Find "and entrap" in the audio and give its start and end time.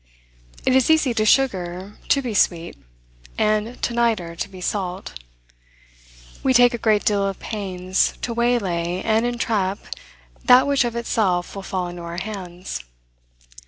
9.05-9.77